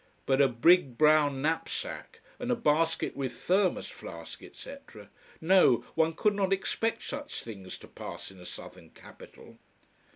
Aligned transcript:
But 0.25 0.41
a 0.41 0.47
big 0.47 0.97
brown 0.97 1.43
knapsack! 1.43 2.21
And 2.39 2.49
a 2.49 2.55
basket 2.55 3.15
with 3.15 3.33
thermos 3.33 3.85
flask, 3.87 4.41
etc! 4.41 5.11
No, 5.39 5.85
one 5.93 6.13
could 6.15 6.33
not 6.33 6.51
expect 6.51 7.03
such 7.03 7.43
things 7.43 7.77
to 7.77 7.87
pass 7.87 8.31
in 8.31 8.39
a 8.39 8.45
southern 8.47 8.89
capital. 8.89 9.59